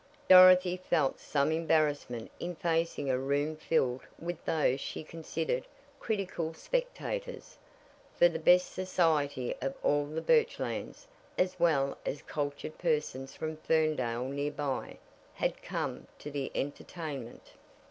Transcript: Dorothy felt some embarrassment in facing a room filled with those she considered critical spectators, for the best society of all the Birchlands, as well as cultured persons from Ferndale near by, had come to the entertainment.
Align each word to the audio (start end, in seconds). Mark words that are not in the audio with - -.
Dorothy 0.27 0.77
felt 0.77 1.19
some 1.19 1.51
embarrassment 1.51 2.31
in 2.39 2.55
facing 2.55 3.11
a 3.11 3.19
room 3.19 3.55
filled 3.55 4.01
with 4.17 4.43
those 4.45 4.81
she 4.81 5.03
considered 5.03 5.67
critical 5.99 6.55
spectators, 6.55 7.59
for 8.17 8.27
the 8.27 8.39
best 8.39 8.71
society 8.71 9.53
of 9.61 9.75
all 9.83 10.07
the 10.07 10.23
Birchlands, 10.23 11.05
as 11.37 11.59
well 11.59 11.99
as 12.03 12.23
cultured 12.23 12.79
persons 12.79 13.35
from 13.35 13.57
Ferndale 13.57 14.23
near 14.27 14.49
by, 14.51 14.97
had 15.35 15.61
come 15.61 16.07
to 16.17 16.31
the 16.31 16.51
entertainment. 16.55 17.51